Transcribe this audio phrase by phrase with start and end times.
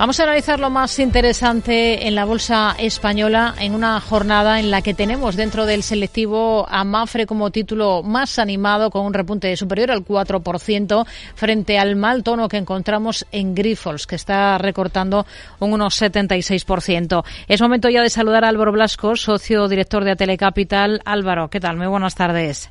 [0.00, 4.80] Vamos a analizar lo más interesante en la bolsa española en una jornada en la
[4.80, 9.90] que tenemos dentro del selectivo a Mafre como título más animado con un repunte superior
[9.90, 15.26] al 4% frente al mal tono que encontramos en Grifols que está recortando
[15.58, 17.22] un unos 76%.
[17.46, 21.02] Es momento ya de saludar a Álvaro Blasco, socio director de Atelecapital.
[21.04, 21.76] Álvaro, ¿qué tal?
[21.76, 22.70] Muy buenas tardes.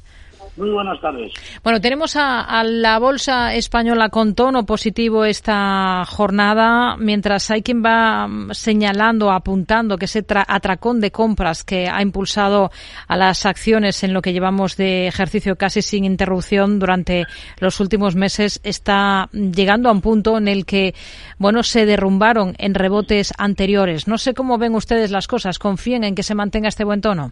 [0.59, 1.31] Muy buenas tardes.
[1.63, 8.27] Bueno, tenemos a, la bolsa española con tono positivo esta jornada, mientras hay quien va
[8.27, 12.71] mm, señalando, apuntando que ese atracón de compras que ha impulsado
[13.07, 17.25] a las acciones en lo que llevamos de ejercicio casi sin interrupción durante
[17.61, 20.93] los últimos meses está llegando a un punto en el que,
[21.37, 24.09] bueno, se derrumbaron en rebotes anteriores.
[24.09, 25.57] No sé cómo ven ustedes las cosas.
[25.57, 27.31] ¿Confíen en que se mantenga este buen tono?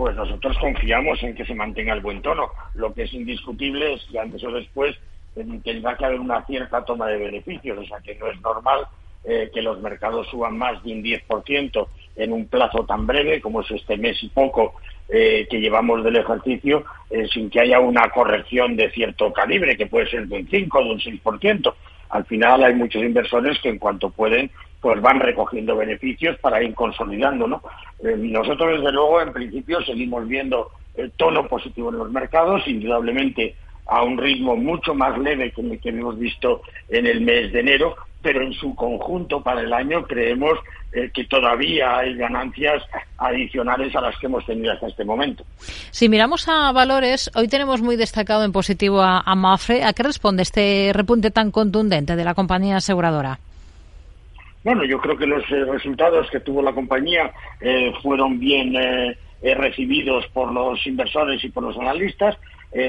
[0.00, 2.48] Pues nosotros confiamos en que se mantenga el buen tono.
[2.72, 4.96] Lo que es indiscutible es que antes o después
[5.34, 8.86] tendrá que haber una cierta toma de beneficios, o sea que no es normal
[9.24, 11.86] eh, que los mercados suban más de un 10%
[12.16, 14.76] en un plazo tan breve como es este mes y poco
[15.10, 19.86] eh, que llevamos del ejercicio, eh, sin que haya una corrección de cierto calibre, que
[19.86, 21.74] puede ser de un 5 o de un 6%.
[22.08, 24.50] Al final hay muchos inversores que en cuanto pueden
[24.80, 27.62] pues van recogiendo beneficios para ir consolidando, ¿no?
[28.02, 33.54] Eh, nosotros, desde luego, en principio seguimos viendo el tono positivo en los mercados, indudablemente
[33.86, 37.60] a un ritmo mucho más leve que el que hemos visto en el mes de
[37.60, 40.58] enero, pero en su conjunto para el año creemos
[40.92, 42.82] eh, que todavía hay ganancias
[43.18, 45.44] adicionales a las que hemos tenido hasta este momento.
[45.90, 49.82] Si miramos a valores, hoy tenemos muy destacado en positivo a, a Mafre.
[49.84, 53.40] ¿A qué responde este repunte tan contundente de la compañía aseguradora?
[54.62, 59.16] Bueno, yo creo que los eh, resultados que tuvo la compañía eh, fueron bien eh,
[59.54, 62.36] recibidos por los inversores y por los analistas.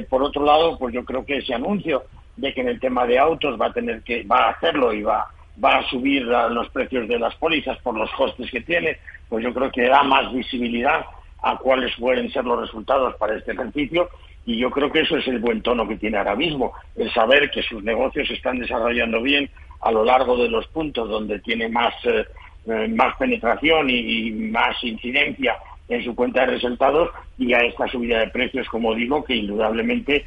[0.09, 2.03] por otro lado, pues yo creo que ese anuncio
[2.35, 5.01] de que en el tema de autos va a tener que va a hacerlo y
[5.01, 5.29] va
[5.63, 8.97] va a subir los precios de las pólizas por los costes que tiene,
[9.29, 11.05] pues yo creo que da más visibilidad
[11.41, 14.09] a cuáles pueden ser los resultados para este ejercicio
[14.45, 17.51] y yo creo que eso es el buen tono que tiene ahora mismo, el saber
[17.51, 19.49] que sus negocios se están desarrollando bien,
[19.81, 22.25] a lo largo de los puntos donde tiene más, eh,
[22.67, 25.57] eh, más penetración y, más incidencia
[25.89, 30.25] en su cuenta de resultados y a esta subida de precios, como digo, que indudablemente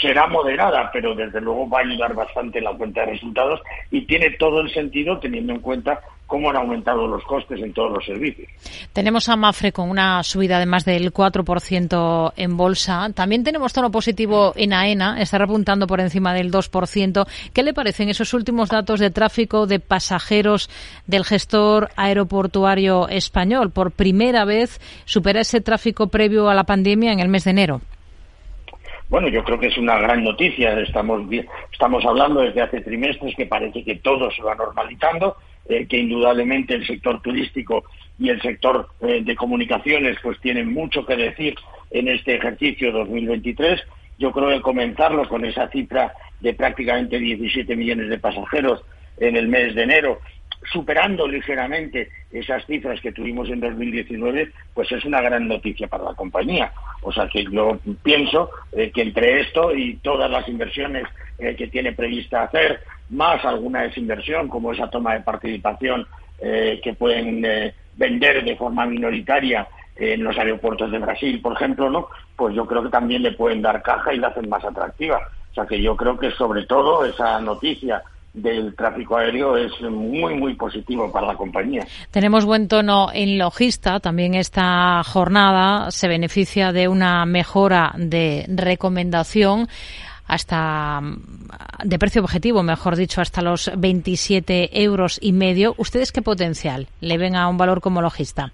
[0.00, 3.60] será moderada, pero desde luego va a ayudar bastante la cuenta de resultados
[3.90, 7.90] y tiene todo el sentido teniendo en cuenta cómo han aumentado los costes en todos
[7.92, 8.48] los servicios.
[8.92, 13.10] Tenemos a Mafre con una subida de más del 4% en bolsa.
[13.12, 17.26] También tenemos tono positivo en AENA, está repuntando por encima del 2%.
[17.52, 20.70] ¿Qué le parecen esos últimos datos de tráfico de pasajeros
[21.08, 23.72] del gestor aeroportuario español?
[23.72, 27.80] Por primera vez supera ese tráfico previo a la pandemia en el mes de enero.
[29.08, 30.78] Bueno, yo creo que es una gran noticia.
[30.78, 31.22] Estamos,
[31.72, 35.34] estamos hablando desde hace trimestres que parece que todo se va normalizando
[35.70, 37.84] eh, que indudablemente el sector turístico
[38.18, 41.54] y el sector eh, de comunicaciones pues tienen mucho que decir
[41.92, 43.80] en este ejercicio 2023.
[44.18, 48.82] Yo creo que comenzarlo con esa cifra de prácticamente 17 millones de pasajeros
[49.18, 50.18] en el mes de enero
[50.72, 56.14] superando ligeramente esas cifras que tuvimos en 2019, pues es una gran noticia para la
[56.14, 56.72] compañía.
[57.02, 61.04] O sea que yo pienso eh, que entre esto y todas las inversiones
[61.38, 62.80] que tiene prevista hacer,
[63.10, 66.06] más alguna desinversión como esa toma de participación
[66.40, 67.44] eh, que pueden
[67.96, 69.66] vender de forma minoritaria
[69.96, 72.08] en los aeropuertos de Brasil, por ejemplo, ¿no?
[72.34, 75.20] Pues yo creo que también le pueden dar caja y la hacen más atractiva.
[75.50, 80.34] O sea que yo creo que sobre todo esa noticia del tráfico aéreo es muy,
[80.34, 81.84] muy positivo para la compañía.
[82.10, 83.98] Tenemos buen tono en logista.
[84.00, 89.68] También esta jornada se beneficia de una mejora de recomendación
[90.30, 91.00] hasta
[91.84, 95.74] de precio objetivo, mejor dicho, hasta los 27 euros y medio.
[95.76, 98.52] ¿Ustedes qué potencial le ven a un valor como logista?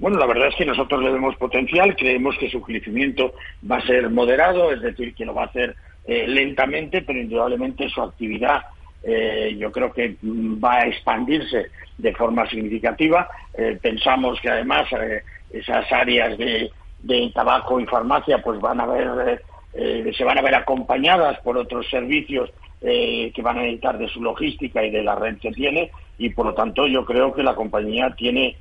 [0.00, 3.34] Bueno, la verdad es que nosotros le vemos potencial, creemos que su crecimiento
[3.70, 7.88] va a ser moderado, es decir, que lo va a hacer eh, lentamente, pero indudablemente
[7.88, 8.62] su actividad
[9.04, 13.28] eh, yo creo que va a expandirse de forma significativa.
[13.56, 14.88] Eh, pensamos que además
[15.52, 16.70] esas áreas de,
[17.32, 19.42] tabaco y farmacia pues van a ver
[19.74, 22.50] se van a ver acompañadas por otros servicios
[22.80, 26.46] que van a necesitar de su logística y de la red que tiene y por
[26.46, 28.56] lo tanto yo creo que la compañía tiene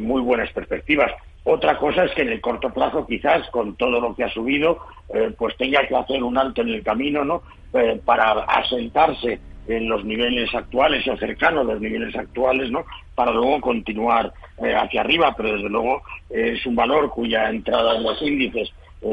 [0.00, 1.12] muy buenas perspectivas.
[1.44, 4.78] Otra cosa es que en el corto plazo, quizás, con todo lo que ha subido,
[5.12, 7.42] eh, pues tenga que hacer un alto en el camino, ¿no?
[7.72, 12.84] Eh, para asentarse en los niveles actuales o cercanos a los niveles actuales, ¿no?
[13.14, 18.02] Para luego continuar eh, hacia arriba, pero desde luego es un valor cuya entrada en
[18.02, 18.70] los índices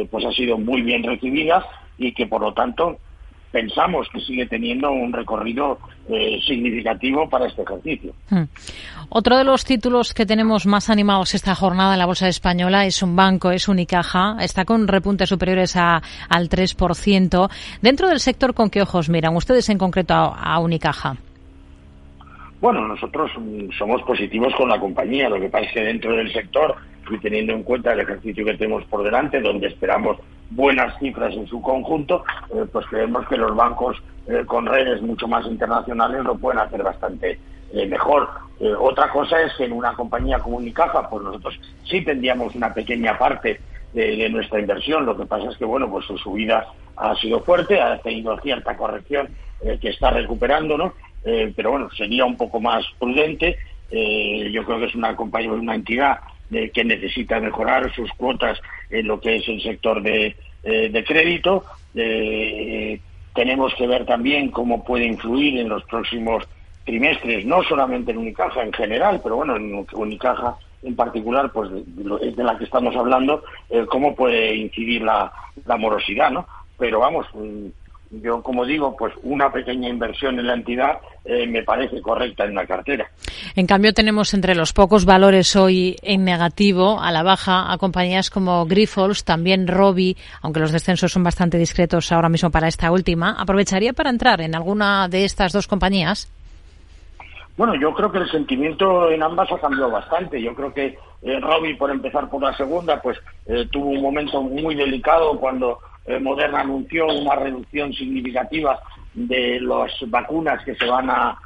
[0.09, 1.65] pues ha sido muy bien recibida
[1.97, 2.97] y que por lo tanto
[3.51, 5.79] pensamos que sigue teniendo un recorrido
[6.09, 8.13] eh, significativo para este ejercicio.
[8.29, 8.43] Hmm.
[9.09, 13.01] Otro de los títulos que tenemos más animados esta jornada en la Bolsa Española es
[13.01, 17.49] un banco, es Unicaja, está con repuntes superiores a, al 3%.
[17.81, 21.15] Dentro del sector, ¿con qué ojos miran ustedes en concreto a Unicaja?
[22.59, 23.31] Bueno, nosotros
[23.77, 26.75] somos positivos con la compañía, lo que pasa es que dentro del sector
[27.11, 30.17] y teniendo en cuenta el ejercicio que tenemos por delante, donde esperamos
[30.49, 32.23] buenas cifras en su conjunto,
[32.53, 36.83] eh, pues creemos que los bancos eh, con redes mucho más internacionales lo pueden hacer
[36.83, 37.39] bastante
[37.73, 38.29] eh, mejor.
[38.79, 43.17] otra cosa es que en una compañía como Unicaja, pues nosotros sí tendríamos una pequeña
[43.17, 43.59] parte
[43.93, 45.05] de, nuestra inversión.
[45.05, 46.65] Lo que pasa es que, bueno, pues su subida
[46.95, 49.29] ha sido fuerte, ha tenido cierta corrección
[49.81, 50.93] que está recuperando, ¿no?
[51.55, 53.57] pero bueno, sería un poco más prudente.
[53.91, 56.19] yo creo que es una compañía, una entidad
[56.49, 58.59] que necesita mejorar sus cuotas
[58.89, 61.65] en lo que es el sector de, eh, crédito.
[61.95, 62.99] Eh,
[63.33, 66.43] tenemos que ver también cómo puede influir en los próximos
[66.85, 71.69] trimestres, no solamente en Unicaja en general, pero bueno, en Unicaja en particular, pues
[72.21, 75.31] es de la que estamos hablando, eh, cómo puede incidir la,
[75.65, 76.47] la morosidad, ¿no?
[76.77, 77.25] Pero vamos,
[78.09, 82.55] yo, como digo, pues una pequeña inversión en la entidad eh, me parece correcta en
[82.55, 83.09] la cartera.
[83.55, 88.29] En cambio, tenemos entre los pocos valores hoy en negativo, a la baja, a compañías
[88.29, 93.35] como Grifols, también Robi, aunque los descensos son bastante discretos ahora mismo para esta última.
[93.39, 96.31] ¿Aprovecharía para entrar en alguna de estas dos compañías?
[97.57, 100.39] Bueno, yo creo que el sentimiento en ambas ha cambiado bastante.
[100.39, 103.17] Yo creo que eh, Robi, por empezar por la segunda, pues
[103.47, 108.79] eh, tuvo un momento muy delicado cuando eh, Moderna anunció una reducción significativa
[109.13, 111.37] de las vacunas que se van a,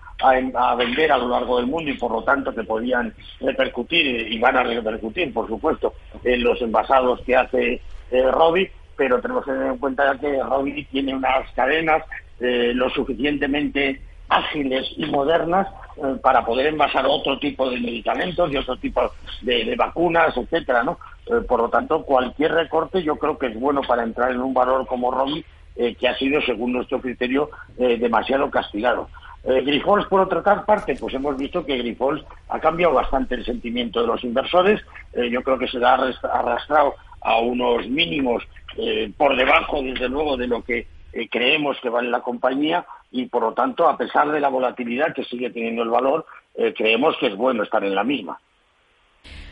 [0.77, 4.55] vender a lo largo del mundo y por lo tanto que podían repercutir y van
[4.55, 7.81] a repercutir, por supuesto, en los envasados que hace
[8.11, 12.03] eh, Robi, pero tenemos que tener en cuenta que Robi tiene unas cadenas
[12.39, 13.99] eh, lo suficientemente
[14.31, 15.67] ágiles y modernas
[15.97, 19.11] eh, para poder envasar otro tipo de medicamentos y otro tipo
[19.41, 20.97] de, vacunas, etcétera, ¿no?
[21.27, 24.53] Eh, por lo tanto, cualquier recorte yo creo que es bueno para entrar en un
[24.53, 25.43] valor como Robi,
[25.75, 29.09] eh, que ha sido, según nuestro criterio, demasiado castigado.
[29.43, 34.07] Grifols, por otra parte, pues hemos visto que Grifols ha cambiado bastante el sentimiento de
[34.07, 34.81] los inversores.
[35.31, 38.43] yo creo que se ha arrastrado a unos mínimos
[39.17, 40.85] por debajo, desde luego, de lo que
[41.31, 45.23] creemos que vale la compañía y por lo tanto, a pesar de la volatilidad que
[45.25, 46.25] sigue teniendo el valor,
[46.55, 48.39] eh, creemos que es bueno estar en la misma.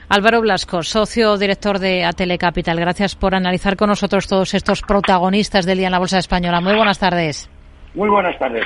[0.10, 5.68] Álvaro Blasco, socio director de Atele Capital, gracias por analizar con nosotros todos estos protagonistas
[5.68, 6.62] del día en la Bolsa Española.
[6.62, 7.48] Muy buenas tardes.
[7.94, 8.66] Muy buenas tardes.